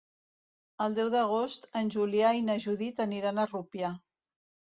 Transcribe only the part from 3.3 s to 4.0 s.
a Rupià.